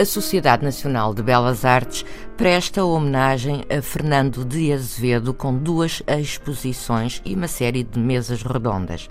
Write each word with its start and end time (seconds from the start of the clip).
A 0.00 0.04
Sociedade 0.06 0.64
Nacional 0.64 1.12
de 1.12 1.22
Belas 1.22 1.62
Artes 1.62 2.06
presta 2.34 2.82
homenagem 2.82 3.66
a 3.68 3.82
Fernando 3.82 4.46
de 4.46 4.72
Azevedo 4.72 5.34
com 5.34 5.54
duas 5.54 6.02
exposições 6.08 7.20
e 7.22 7.34
uma 7.34 7.46
série 7.46 7.82
de 7.82 7.98
mesas 7.98 8.42
redondas. 8.42 9.10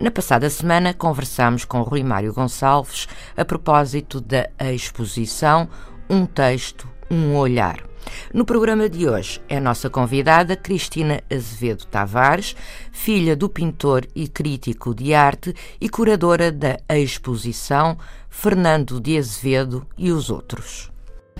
Na 0.00 0.10
passada 0.10 0.50
semana 0.50 0.92
conversámos 0.92 1.64
com 1.64 1.82
Rui 1.82 2.02
Mário 2.02 2.34
Gonçalves 2.34 3.06
a 3.36 3.44
propósito 3.44 4.20
da 4.20 4.50
exposição 4.72 5.68
Um 6.10 6.26
Texto, 6.26 6.88
Um 7.08 7.36
Olhar. 7.36 7.87
No 8.32 8.44
programa 8.44 8.88
de 8.88 9.08
hoje 9.08 9.40
é 9.48 9.58
nossa 9.58 9.88
convidada 9.88 10.56
Cristina 10.56 11.22
Azevedo 11.30 11.86
Tavares, 11.86 12.54
filha 12.92 13.34
do 13.34 13.48
pintor 13.48 14.06
e 14.14 14.28
crítico 14.28 14.94
de 14.94 15.14
arte 15.14 15.54
e 15.80 15.88
curadora 15.88 16.52
da 16.52 16.78
exposição 16.90 17.96
Fernando 18.28 19.00
de 19.00 19.16
Azevedo 19.16 19.86
e 19.96 20.12
os 20.12 20.30
Outros. 20.30 20.90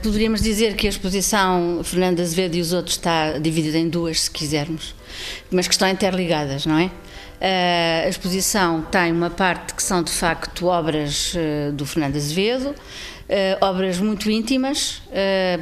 Poderíamos 0.03 0.41
dizer 0.43 0.75
que 0.75 0.87
a 0.87 0.91
exposição 0.91 1.81
Fernando 1.83 2.21
Azevedo 2.21 2.57
e 2.57 2.61
os 2.61 2.73
Outros 2.73 2.97
está 2.97 3.39
dividida 3.39 3.79
em 3.79 3.89
duas, 3.89 4.23
se 4.23 4.31
quisermos, 4.31 4.95
mas 5.51 5.67
que 5.67 5.75
estão 5.75 5.89
interligadas, 5.89 6.67
não 6.67 6.79
é? 6.79 6.91
A 8.05 8.09
exposição 8.09 8.83
tem 8.83 9.13
uma 9.13 9.31
parte 9.31 9.75
que 9.75 9.83
são 9.83 10.03
de 10.03 10.11
facto 10.11 10.67
obras 10.67 11.33
eh, 11.37 11.71
do 11.73 11.87
Fernando 11.87 12.17
Azevedo, 12.17 12.75
Uh, 13.29 13.61
obras 13.61 13.99
muito 13.99 14.31
íntimas, 14.31 15.03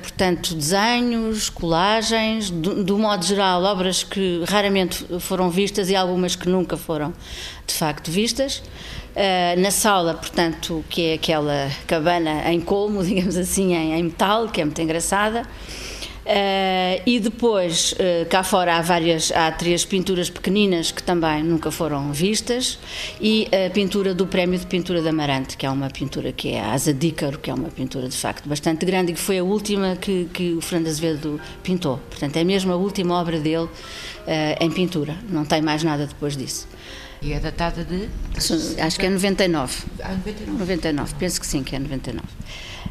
portanto, 0.01 0.55
desenhos, 0.55 1.51
colagens, 1.51 2.49
do, 2.49 2.85
do, 2.85 2.97
modo 2.97 3.27
geral, 3.27 3.61
obras 3.65 4.05
que 4.05 4.45
raramente 4.47 5.05
foram 5.19 5.51
vistas 5.51 5.91
e 5.91 5.97
algumas 5.97 6.37
que 6.37 6.49
nunca 6.49 6.77
foram 6.77 7.13
de 7.67 7.75
facto 7.75 8.09
vistas. 8.09 8.63
Uh, 9.17 9.59
na 9.59 9.71
sala, 9.71 10.13
portanto, 10.13 10.85
que 10.91 11.07
é 11.07 11.15
aquela 11.15 11.71
cabana 11.87 12.53
em 12.53 12.61
colmo, 12.61 13.01
digamos 13.05 13.35
assim, 13.39 13.75
em, 13.75 13.95
em 13.95 14.03
metal, 14.03 14.49
que 14.49 14.61
é 14.61 14.65
muito 14.65 14.81
engraçada. 14.83 15.43
Uh, 16.27 17.01
e 17.07 17.19
depois, 17.19 17.93
uh, 17.93 18.27
cá 18.29 18.43
fora 18.43 18.77
há 18.77 18.83
várias, 18.83 19.31
há 19.31 19.51
três 19.53 19.85
pinturas 19.85 20.29
pequeninas 20.29 20.91
que 20.91 21.01
também 21.01 21.43
nunca 21.43 21.71
foram 21.71 22.13
vistas 22.13 22.81
e 23.21 23.49
a 23.55 23.71
pintura 23.71 24.13
do 24.13 24.27
Prémio 24.27 24.59
de 24.59 24.67
Pintura 24.67 25.01
de 25.01 25.09
Amarante, 25.09 25.57
que 25.57 25.65
é 25.65 25.71
uma 25.71 25.89
pintura 25.89 26.33
que 26.33 26.51
é 26.51 26.61
a 26.61 26.73
Asa 26.73 26.93
Dícaro, 26.93 27.39
que 27.39 27.49
é 27.49 27.55
uma 27.55 27.69
pintura 27.69 28.09
de 28.09 28.17
facto 28.17 28.49
bastante 28.49 28.85
grande 28.85 29.13
e 29.13 29.15
que 29.15 29.21
foi 29.21 29.39
a 29.39 29.45
última 29.45 29.95
que, 29.95 30.29
que 30.35 30.53
o 30.55 30.61
Fernando 30.61 30.89
Azevedo 30.89 31.41
pintou. 31.63 32.01
Portanto, 32.11 32.37
é 32.37 32.43
mesmo 32.43 32.73
a 32.73 32.77
última 32.77 33.15
obra 33.19 33.39
dele 33.39 33.67
uh, 33.67 33.71
em 34.61 34.71
pintura, 34.73 35.17
não 35.31 35.45
tem 35.45 35.63
mais 35.63 35.85
nada 35.85 36.07
depois 36.07 36.37
disso. 36.37 36.67
E 37.23 37.33
é 37.33 37.41
datada 37.41 37.85
de? 37.85 38.09
Acho 38.81 38.99
que 38.99 39.07
é 39.07 39.11
99. 39.11 39.85
Ah, 40.03 40.13
99. 40.13 40.59
99, 40.59 41.15
penso 41.19 41.41
que 41.41 41.47
sim, 41.47 41.63
que 41.63 41.75
é 41.75 41.79
99. 41.79 42.23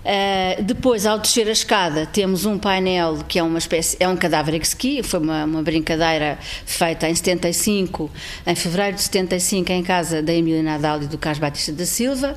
Uh, 0.06 0.62
depois, 0.62 1.06
ao 1.08 1.18
descer 1.18 1.48
a 1.48 1.52
escada, 1.52 2.06
temos 2.06 2.46
um 2.46 2.60
painel 2.60 3.24
que 3.28 3.40
é 3.40 3.44
uma 3.44 3.58
espécie, 3.58 3.98
é 4.00 4.08
um 4.08 4.16
cadáver 4.16 4.54
exqui, 4.62 5.02
foi 5.02 5.20
uma, 5.20 5.46
uma 5.46 5.64
brincadeira 5.64 6.38
feita 6.64 7.10
em 7.10 7.16
75, 7.16 8.12
em 8.46 8.56
fevereiro 8.56 8.98
de 8.98 9.02
75, 9.02 9.72
em 9.72 9.82
casa 9.82 10.22
da 10.22 10.32
Emília 10.32 10.62
Nadal 10.62 11.02
e 11.02 11.08
do 11.08 11.18
Carlos 11.18 11.40
Batista 11.40 11.72
da 11.72 11.88
Silva. 11.88 12.36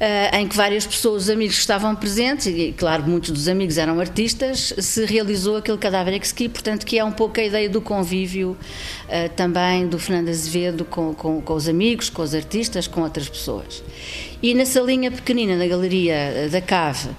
Uh, 0.00 0.34
em 0.34 0.48
que 0.48 0.56
várias 0.56 0.86
pessoas, 0.86 1.24
os 1.24 1.30
amigos 1.30 1.56
que 1.56 1.60
estavam 1.60 1.94
presentes, 1.94 2.46
e 2.46 2.72
claro, 2.74 3.02
muitos 3.02 3.30
dos 3.30 3.46
amigos 3.48 3.76
eram 3.76 4.00
artistas, 4.00 4.72
se 4.78 5.04
realizou 5.04 5.58
aquele 5.58 5.76
cadáver 5.76 6.14
exqui, 6.14 6.48
portanto, 6.48 6.86
que 6.86 6.98
é 6.98 7.04
um 7.04 7.12
pouco 7.12 7.38
a 7.38 7.44
ideia 7.44 7.68
do 7.68 7.82
convívio 7.82 8.56
uh, 9.04 9.28
também 9.36 9.86
do 9.86 9.98
Fernando 9.98 10.30
Azevedo 10.30 10.86
com, 10.86 11.12
com, 11.14 11.42
com, 11.42 11.52
os 11.52 11.68
amigos, 11.68 12.08
com 12.08 12.22
os 12.22 12.34
artistas, 12.34 12.86
com 12.86 13.02
outras 13.02 13.28
pessoas. 13.28 13.82
E 14.42 14.54
na 14.54 14.64
salinha 14.64 15.10
pequenina 15.10 15.58
da 15.58 15.66
Galeria 15.66 16.48
da 16.50 16.62
Cave, 16.62 17.10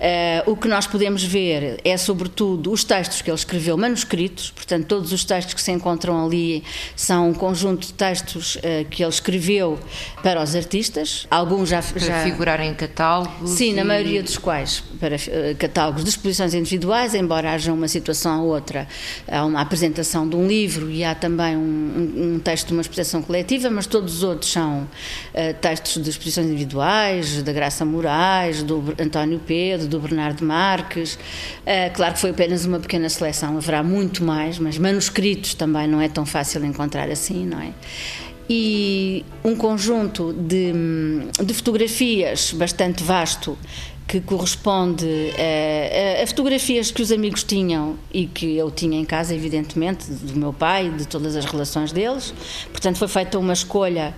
Uh, 0.00 0.50
o 0.50 0.56
que 0.56 0.66
nós 0.66 0.86
podemos 0.86 1.22
ver 1.22 1.78
é, 1.84 1.94
sobretudo, 1.98 2.72
os 2.72 2.82
textos 2.82 3.20
que 3.20 3.30
ele 3.30 3.36
escreveu 3.36 3.76
manuscritos, 3.76 4.50
portanto, 4.50 4.86
todos 4.86 5.12
os 5.12 5.24
textos 5.24 5.52
que 5.52 5.60
se 5.60 5.70
encontram 5.70 6.24
ali 6.24 6.64
são 6.96 7.28
um 7.28 7.34
conjunto 7.34 7.88
de 7.88 7.92
textos 7.92 8.56
uh, 8.56 8.60
que 8.88 9.02
ele 9.02 9.10
escreveu 9.10 9.78
para 10.22 10.42
os 10.42 10.56
artistas, 10.56 11.26
alguns 11.30 11.68
já. 11.68 11.82
Para 11.82 11.98
já... 11.98 12.24
figurar 12.24 12.60
em 12.60 12.72
catálogos? 12.72 13.50
Sim, 13.50 13.72
e... 13.72 13.74
na 13.74 13.84
maioria 13.84 14.22
dos 14.22 14.38
quais 14.38 14.82
para 14.98 15.16
uh, 15.16 15.56
catálogos 15.58 16.02
de 16.02 16.08
exposições 16.08 16.54
individuais, 16.54 17.14
embora 17.14 17.52
haja 17.52 17.70
uma 17.70 17.88
situação 17.88 18.44
ou 18.44 18.54
outra, 18.54 18.88
há 19.28 19.44
uma 19.44 19.60
apresentação 19.60 20.26
de 20.26 20.34
um 20.34 20.46
livro 20.46 20.90
e 20.90 21.04
há 21.04 21.14
também 21.14 21.58
um, 21.58 21.60
um, 21.60 22.34
um 22.36 22.38
texto 22.38 22.68
de 22.68 22.72
uma 22.72 22.80
exposição 22.80 23.20
coletiva, 23.20 23.68
mas 23.68 23.86
todos 23.86 24.14
os 24.14 24.22
outros 24.22 24.50
são 24.50 24.88
textos 25.60 26.02
de 26.02 26.08
exposições 26.08 26.46
individuais, 26.46 27.42
da 27.42 27.52
Graça 27.52 27.84
Moraes, 27.84 28.62
do 28.62 28.94
António 28.98 29.40
Pedro 29.46 29.89
do 29.90 30.00
Bernardo 30.00 30.44
Marques. 30.44 31.14
Uh, 31.14 31.92
claro 31.92 32.14
que 32.14 32.20
foi 32.20 32.30
apenas 32.30 32.64
uma 32.64 32.78
pequena 32.78 33.08
seleção, 33.08 33.56
haverá 33.56 33.82
muito 33.82 34.24
mais, 34.24 34.58
mas 34.58 34.78
manuscritos 34.78 35.54
também 35.54 35.86
não 35.86 36.00
é 36.00 36.08
tão 36.08 36.24
fácil 36.24 36.64
encontrar 36.64 37.10
assim, 37.10 37.44
não 37.44 37.60
é? 37.60 37.72
E 38.52 39.24
um 39.44 39.54
conjunto 39.54 40.32
de, 40.32 40.72
de 41.44 41.54
fotografias 41.54 42.52
bastante 42.52 43.04
vasto 43.04 43.56
que 44.10 44.20
corresponde 44.20 45.06
a, 45.38 46.24
a, 46.24 46.26
fotografias 46.26 46.90
que 46.90 47.00
os 47.00 47.12
amigos 47.12 47.44
tinham 47.44 47.96
e 48.12 48.26
que 48.26 48.56
eu 48.56 48.68
tinha 48.68 48.98
em 48.98 49.04
casa, 49.04 49.32
evidentemente, 49.32 50.10
do 50.10 50.36
meu 50.36 50.52
pai, 50.52 50.90
de 50.90 51.06
todas 51.06 51.36
as 51.36 51.44
relações 51.44 51.92
deles. 51.92 52.34
Portanto, 52.72 52.96
foi 52.96 53.06
feita 53.06 53.38
uma 53.38 53.52
escolha 53.52 54.12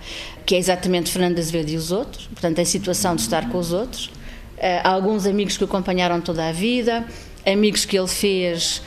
que 0.47 0.55
é 0.55 0.59
exatamente 0.59 1.11
Fernando 1.11 1.39
Azevedo 1.39 1.69
e 1.69 1.77
os 1.77 1.93
outros, 1.93 2.27
portanto, 2.29 2.59
a 2.59 2.65
situação 2.65 3.15
de 3.15 3.21
estar 3.21 3.51
com 3.51 3.59
os 3.59 3.71
outros. 3.71 4.11
Eh, 4.59 4.81
alguns 4.85 5.27
amigos 5.27 5.57
que 5.57 5.65
o 5.65 5.67
acompanharam 5.67 6.21
toda 6.21 6.49
a 6.49 6.53
vida, 6.53 7.05
amigos 7.45 7.85
que 7.85 7.99
ele 7.99 8.09
fez 8.09 8.83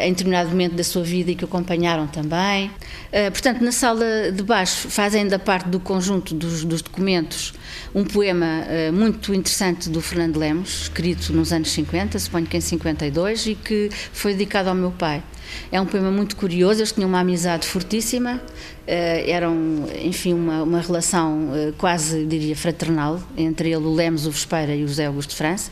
em 0.00 0.10
determinado 0.10 0.50
momento 0.50 0.74
da 0.74 0.84
sua 0.84 1.02
vida 1.02 1.30
e 1.30 1.34
que 1.34 1.44
o 1.44 1.46
acompanharam 1.46 2.06
também. 2.06 2.66
Uh, 2.66 3.30
portanto, 3.30 3.62
na 3.62 3.72
sala 3.72 4.32
de 4.32 4.42
baixo 4.42 4.88
fazem 4.88 5.28
da 5.28 5.38
parte 5.38 5.68
do 5.68 5.78
conjunto 5.78 6.34
dos, 6.34 6.64
dos 6.64 6.82
documentos 6.82 7.52
um 7.94 8.04
poema 8.04 8.46
uh, 8.46 8.92
muito 8.92 9.34
interessante 9.34 9.88
do 9.88 10.00
Fernando 10.00 10.38
Lemos, 10.38 10.82
escrito 10.82 11.32
nos 11.32 11.52
anos 11.52 11.70
50, 11.70 12.18
suponho 12.18 12.46
que 12.46 12.56
em 12.56 12.60
52, 12.60 13.46
e 13.46 13.54
que 13.54 13.90
foi 14.12 14.32
dedicado 14.32 14.68
ao 14.68 14.74
meu 14.74 14.90
pai. 14.90 15.22
É 15.70 15.80
um 15.80 15.86
poema 15.86 16.10
muito 16.10 16.34
curioso, 16.36 16.80
eles 16.80 16.92
tinham 16.92 17.08
uma 17.08 17.20
amizade 17.20 17.66
fortíssima, 17.66 18.40
eram, 18.86 19.86
enfim, 20.02 20.32
uma, 20.32 20.62
uma 20.62 20.80
relação 20.80 21.50
quase, 21.76 22.24
diria, 22.24 22.56
fraternal 22.56 23.22
entre 23.36 23.68
ele, 23.68 23.84
o 23.84 23.92
Lemos, 23.92 24.26
o 24.26 24.30
Vespeira 24.30 24.74
e 24.74 24.82
o 24.82 24.88
José 24.88 25.04
Augusto 25.04 25.30
de 25.30 25.36
França. 25.36 25.70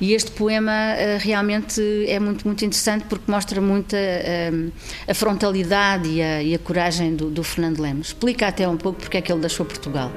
E 0.00 0.14
este 0.14 0.30
poema 0.30 0.72
uh, 0.72 1.18
realmente 1.18 1.80
é 2.06 2.20
muito, 2.20 2.46
muito 2.46 2.64
interessante 2.64 3.04
porque 3.08 3.30
mostra 3.30 3.60
muito 3.60 3.96
a, 3.96 5.10
a 5.10 5.14
frontalidade 5.14 6.08
e 6.08 6.22
a, 6.22 6.42
e 6.42 6.54
a 6.54 6.58
coragem 6.58 7.14
do, 7.16 7.30
do, 7.30 7.42
Fernando 7.42 7.80
Lemos. 7.80 8.08
Explica 8.08 8.46
até 8.46 8.68
um 8.68 8.76
pouco 8.76 9.00
porque 9.00 9.16
é 9.16 9.20
que 9.20 9.32
ele 9.32 9.40
deixou 9.40 9.66
Portugal. 9.66 10.12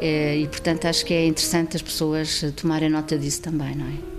e, 0.00 0.46
portanto, 0.48 0.86
acho 0.86 1.04
que 1.04 1.14
é 1.14 1.26
interessante 1.26 1.76
as 1.76 1.82
pessoas 1.82 2.44
tomarem 2.56 2.90
nota 2.90 3.16
disso 3.16 3.42
também, 3.42 3.74
não 3.74 3.86
é? 3.86 4.13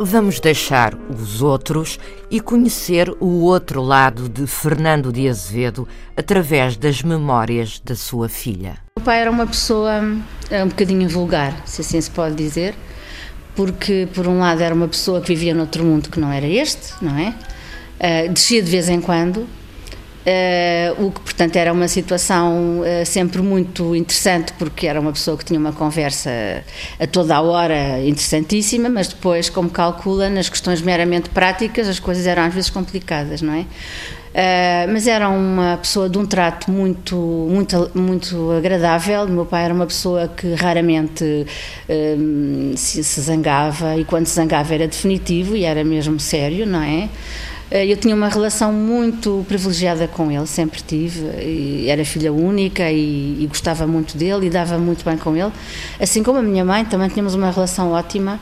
Vamos 0.00 0.38
deixar 0.38 0.94
os 0.94 1.42
outros 1.42 1.98
e 2.30 2.38
conhecer 2.38 3.10
o 3.18 3.40
outro 3.40 3.82
lado 3.82 4.28
de 4.28 4.46
Fernando 4.46 5.12
de 5.12 5.28
Azevedo 5.28 5.88
através 6.16 6.76
das 6.76 7.02
memórias 7.02 7.80
da 7.84 7.96
sua 7.96 8.28
filha. 8.28 8.78
O 8.96 9.00
pai 9.00 9.20
era 9.20 9.30
uma 9.30 9.44
pessoa 9.44 10.00
eh, 10.50 10.62
um 10.62 10.68
bocadinho 10.68 11.08
vulgar, 11.08 11.52
se 11.66 11.80
assim 11.80 12.00
se 12.00 12.10
pode 12.12 12.36
dizer, 12.36 12.76
porque 13.56 14.06
por 14.14 14.28
um 14.28 14.38
lado 14.38 14.60
era 14.60 14.72
uma 14.72 14.86
pessoa 14.86 15.20
que 15.20 15.34
vivia 15.34 15.52
noutro 15.52 15.84
mundo 15.84 16.10
que 16.10 16.20
não 16.20 16.30
era 16.30 16.46
este, 16.46 16.92
não 17.02 17.18
é? 17.18 17.34
Uh, 17.98 18.32
descia 18.32 18.62
de 18.62 18.70
vez 18.70 18.88
em 18.88 19.00
quando, 19.00 19.48
Uh, 20.26 21.06
o 21.06 21.10
que, 21.10 21.20
portanto, 21.20 21.56
era 21.56 21.72
uma 21.72 21.88
situação 21.88 22.80
uh, 22.80 23.06
sempre 23.06 23.40
muito 23.40 23.94
interessante, 23.96 24.52
porque 24.58 24.86
era 24.86 25.00
uma 25.00 25.12
pessoa 25.12 25.38
que 25.38 25.44
tinha 25.44 25.58
uma 25.58 25.72
conversa 25.72 26.30
a 27.00 27.06
toda 27.06 27.36
a 27.36 27.40
hora 27.40 28.04
interessantíssima, 28.04 28.90
mas 28.90 29.08
depois, 29.08 29.48
como 29.48 29.70
calcula, 29.70 30.28
nas 30.28 30.48
questões 30.48 30.82
meramente 30.82 31.30
práticas, 31.30 31.88
as 31.88 31.98
coisas 31.98 32.26
eram 32.26 32.42
às 32.42 32.52
vezes 32.52 32.68
complicadas, 32.68 33.40
não 33.40 33.54
é? 33.54 33.60
Uh, 33.60 34.92
mas 34.92 35.06
era 35.06 35.30
uma 35.30 35.78
pessoa 35.78 36.10
de 36.10 36.18
um 36.18 36.26
trato 36.26 36.70
muito, 36.70 37.16
muito, 37.16 37.90
muito 37.94 38.50
agradável. 38.52 39.26
Meu 39.26 39.46
pai 39.46 39.64
era 39.64 39.72
uma 39.72 39.86
pessoa 39.86 40.28
que 40.28 40.52
raramente 40.52 41.46
se, 42.76 43.02
se 43.02 43.20
zangava, 43.22 43.96
e 43.96 44.04
quando 44.04 44.26
se 44.26 44.34
zangava 44.34 44.74
era 44.74 44.86
definitivo 44.86 45.56
e 45.56 45.64
era 45.64 45.82
mesmo 45.82 46.20
sério, 46.20 46.66
não 46.66 46.82
é? 46.82 47.08
Eh, 47.70 47.86
eu 47.86 47.96
tinha 47.96 48.14
uma 48.14 48.28
relação 48.28 48.72
muito 48.72 49.44
privilegiada 49.48 50.08
com 50.08 50.30
ele, 50.30 50.46
sempre 50.46 50.80
tive. 50.80 51.86
Era 51.86 52.04
filha 52.04 52.32
única 52.32 52.90
e, 52.90 53.42
e, 53.42 53.46
gostava 53.46 53.86
muito 53.86 54.16
dele 54.16 54.46
e 54.46 54.50
dava 54.50 54.78
muito 54.78 55.04
bem 55.04 55.16
com 55.16 55.36
ele. 55.36 55.52
Assim 56.00 56.22
como 56.22 56.38
a 56.38 56.42
minha 56.42 56.64
mãe, 56.64 56.84
também 56.84 57.08
tínhamos 57.08 57.34
uma 57.34 57.50
relação 57.50 57.92
ótima 57.92 58.40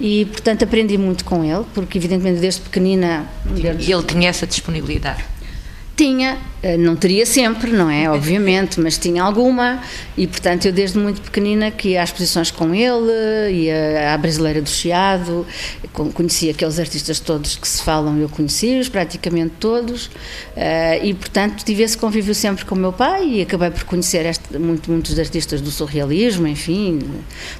e, 0.00 0.26
portanto, 0.26 0.62
aprendi 0.62 0.96
muito 0.96 1.24
com 1.24 1.44
ele, 1.44 1.64
porque, 1.74 1.98
evidentemente, 1.98 2.40
desde 2.40 2.60
pequenina. 2.60 3.26
Ele 3.54 4.02
tinha 4.04 4.28
essa 4.28 4.46
disponibilidade? 4.46 5.24
Tinha, 5.98 6.38
eh, 6.62 6.76
não 6.76 6.94
teria 6.94 7.26
sempre, 7.26 7.72
não 7.72 7.90
é? 7.90 8.08
Obviamente, 8.08 8.78
mas 8.78 8.96
tinha 8.96 9.20
alguma 9.20 9.82
e, 10.16 10.28
portanto, 10.28 10.66
eu 10.66 10.72
desde 10.72 10.96
muito 10.96 11.20
pequenina 11.20 11.72
que 11.72 11.88
ia 11.88 12.02
às 12.04 12.10
exposições 12.10 12.52
com 12.52 12.72
ele, 12.72 13.52
ia 13.52 14.14
à 14.14 14.16
Brasileira 14.16 14.62
do 14.62 14.68
Chiado, 14.68 15.44
conhecia 16.14 16.52
aqueles 16.52 16.78
artistas 16.78 17.18
todos 17.18 17.56
que 17.56 17.66
se 17.66 17.82
falam, 17.82 18.16
eu 18.16 18.28
conheci-os, 18.28 18.88
praticamente 18.88 19.54
todos, 19.58 20.08
eh, 20.54 21.04
e, 21.04 21.14
portanto, 21.14 21.64
tive 21.64 21.82
esse 21.82 21.98
convívio 21.98 22.32
sempre 22.32 22.64
com 22.64 22.76
o 22.76 22.78
meu 22.78 22.92
pai 22.92 23.28
e 23.28 23.42
acabei 23.42 23.70
por 23.70 23.82
conhecer 23.82 24.24
este, 24.24 24.56
muito, 24.56 24.88
muitos 24.88 25.18
artistas 25.18 25.60
do 25.60 25.72
surrealismo, 25.72 26.46
enfim, 26.46 27.00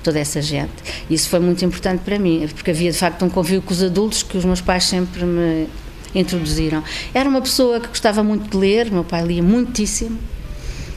toda 0.00 0.16
essa 0.16 0.40
gente. 0.40 0.70
Isso 1.10 1.28
foi 1.28 1.40
muito 1.40 1.64
importante 1.64 2.02
para 2.04 2.20
mim, 2.20 2.48
porque 2.54 2.70
havia, 2.70 2.92
de 2.92 2.98
facto, 2.98 3.24
um 3.24 3.28
convívio 3.28 3.62
com 3.62 3.72
os 3.72 3.82
adultos 3.82 4.22
que 4.22 4.38
os 4.38 4.44
meus 4.44 4.60
pais 4.60 4.84
sempre 4.84 5.24
me 5.24 5.66
introduziram. 6.14 6.82
Era 7.12 7.28
uma 7.28 7.40
pessoa 7.40 7.80
que 7.80 7.88
gostava 7.88 8.22
muito 8.22 8.50
de 8.50 8.56
ler, 8.56 8.90
meu 8.90 9.04
pai 9.04 9.24
lia 9.24 9.42
muitíssimo, 9.42 10.18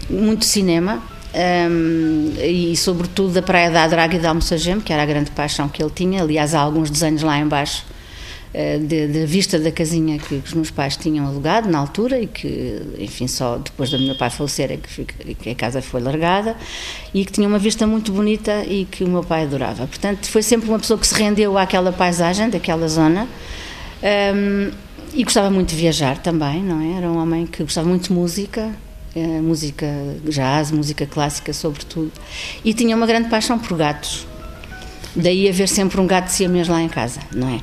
muito 0.10 0.46
cinema, 0.46 1.02
um, 1.34 2.34
e 2.44 2.76
sobretudo 2.76 3.34
da 3.34 3.42
Praia 3.42 3.70
da 3.70 3.88
Draga 3.88 4.16
e 4.16 4.20
da 4.20 4.30
Almoçagem, 4.30 4.80
que 4.82 4.92
era 4.92 5.04
a 5.04 5.06
grande 5.06 5.32
paixão 5.32 5.70
que 5.70 5.82
ele 5.82 5.92
tinha. 5.94 6.22
Aliás, 6.22 6.54
há 6.54 6.60
alguns 6.60 6.90
desenhos 6.90 7.22
lá 7.22 7.38
embaixo 7.38 7.86
de, 8.54 9.08
de, 9.08 9.26
vista 9.26 9.58
da 9.58 9.72
casinha 9.72 10.20
que, 10.20 10.40
que, 10.42 10.48
os 10.48 10.54
meus 10.54 10.70
pais 10.70 10.98
tinham 10.98 11.26
alugado 11.26 11.70
na 11.70 11.80
altura 11.80 12.20
e 12.20 12.28
que, 12.28 12.82
enfim, 13.00 13.26
só 13.26 13.58
depois 13.58 13.90
do 13.90 14.00
meu 14.00 14.16
pai 14.16 14.30
falecer 14.30 14.72
é 14.72 14.78
que, 14.78 15.36
que 15.36 15.50
a 15.50 15.56
casa 15.56 15.82
foi 15.82 16.02
largada 16.02 16.58
e 17.14 17.24
que 17.24 17.32
tinha 17.32 17.48
uma 17.48 17.60
vista 17.60 17.88
muito 17.88 18.12
bonita 18.12 18.66
e 18.66 18.84
que 18.84 19.06
o 19.06 19.08
meu 19.08 19.24
pai 19.24 19.44
adorava. 19.44 19.88
Portanto, 19.88 20.28
foi 20.28 20.42
sempre 20.42 20.68
uma 20.68 20.80
pessoa 20.80 21.00
que 21.00 21.08
se 21.08 21.16
rendeu 21.16 21.58
àquela 21.58 21.94
paisagem 21.94 22.50
daquela 22.50 22.90
zona. 22.90 23.26
Um, 24.04 24.72
e 25.14 25.24
gostava 25.24 25.50
muito 25.50 25.70
de 25.70 25.76
viajar 25.76 26.18
também, 26.18 26.64
não 26.64 26.82
é? 26.82 26.98
Era 26.98 27.10
um 27.10 27.18
homem 27.18 27.46
que 27.46 27.64
gostava 27.64 27.88
muito 27.88 28.08
de 28.08 28.14
música, 28.14 28.74
eh, 29.16 29.42
música 29.42 29.88
jazz, 30.24 30.72
música 30.72 31.06
clássica, 31.06 31.54
sobretudo. 31.54 32.12
E 32.64 32.74
tinha 32.74 32.96
uma 32.96 33.06
grande 33.06 33.30
paixão 33.30 33.60
por 33.60 33.78
gatos. 33.78 34.26
Daí 35.16 35.50
haver 35.50 35.68
sempre 35.68 36.00
um 36.00 36.08
gato 36.08 36.30
siamês 36.30 36.68
lá 36.68 36.82
em 36.82 36.88
casa, 36.88 37.20
não 37.34 37.50
é? 37.50 37.60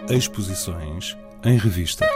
Exposições 0.08 1.16
em 1.44 1.56
revista. 1.56 2.08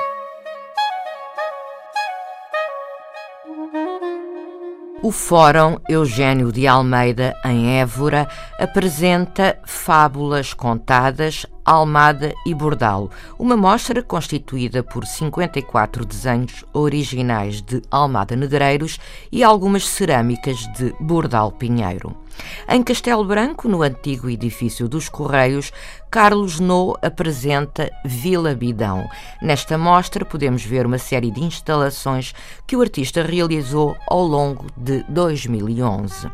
O 5.00 5.12
Fórum 5.12 5.76
Eugênio 5.88 6.50
de 6.50 6.66
Almeida, 6.66 7.36
em 7.44 7.78
Évora, 7.78 8.26
apresenta 8.58 9.58
Fábulas 9.64 10.54
Contadas, 10.54 11.46
Almada 11.64 12.32
e 12.46 12.54
Bordalo, 12.54 13.10
uma 13.38 13.56
mostra 13.56 14.02
constituída 14.02 14.82
por 14.82 15.06
54 15.06 16.04
desenhos 16.04 16.64
originais 16.72 17.60
de 17.60 17.82
Almada 17.90 18.34
Negreiros 18.34 18.98
e 19.30 19.44
algumas 19.44 19.86
cerâmicas 19.86 20.58
de 20.72 20.92
Bordal 20.98 21.52
Pinheiro. 21.52 22.23
Em 22.68 22.82
Castelo 22.82 23.24
Branco, 23.24 23.68
no 23.68 23.82
antigo 23.82 24.30
edifício 24.30 24.88
dos 24.88 25.08
Correios, 25.08 25.72
Carlos 26.10 26.60
No 26.60 26.96
apresenta 27.02 27.90
Vila 28.04 28.54
Bidão. 28.54 29.08
Nesta 29.42 29.76
mostra 29.76 30.24
podemos 30.24 30.64
ver 30.64 30.86
uma 30.86 30.98
série 30.98 31.30
de 31.30 31.42
instalações 31.42 32.32
que 32.66 32.76
o 32.76 32.80
artista 32.80 33.22
realizou 33.22 33.96
ao 34.08 34.22
longo 34.22 34.66
de 34.76 35.04
2011. 35.08 36.30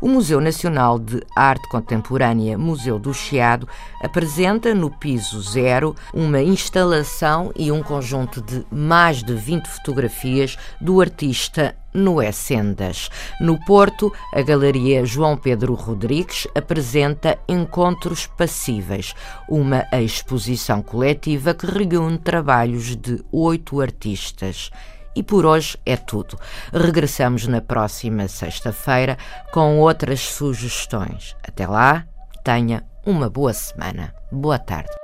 O 0.00 0.08
Museu 0.08 0.38
Nacional 0.40 0.98
de 0.98 1.22
Arte 1.34 1.66
Contemporânea, 1.70 2.58
Museu 2.58 2.98
do 2.98 3.14
Chiado, 3.14 3.66
apresenta 4.02 4.74
no 4.74 4.90
piso 4.90 5.40
zero 5.40 5.96
uma 6.12 6.42
instalação 6.42 7.50
e 7.56 7.72
um 7.72 7.82
conjunto 7.82 8.42
de 8.42 8.66
mais 8.70 9.22
de 9.22 9.34
20 9.34 9.66
fotografias 9.66 10.58
do 10.78 11.00
artista 11.00 11.74
Noé 11.94 12.32
Sendas. 12.32 13.08
No 13.40 13.58
Porto, 13.64 14.12
a 14.32 14.42
Galeria 14.42 15.04
João 15.04 15.36
Pedro 15.36 15.74
Rodrigues 15.74 16.48
apresenta 16.54 17.38
Encontros 17.48 18.26
Passíveis, 18.26 19.14
uma 19.48 19.86
exposição 19.92 20.82
coletiva 20.82 21.54
que 21.54 21.66
reúne 21.66 22.18
trabalhos 22.18 22.96
de 22.96 23.24
oito 23.30 23.80
artistas. 23.80 24.70
E 25.16 25.22
por 25.22 25.46
hoje 25.46 25.78
é 25.86 25.96
tudo. 25.96 26.38
Regressamos 26.72 27.46
na 27.46 27.60
próxima 27.60 28.26
sexta-feira 28.26 29.16
com 29.52 29.78
outras 29.78 30.20
sugestões. 30.20 31.36
Até 31.46 31.66
lá, 31.66 32.04
tenha 32.42 32.82
uma 33.06 33.30
boa 33.30 33.52
semana. 33.52 34.12
Boa 34.32 34.58
tarde. 34.58 35.03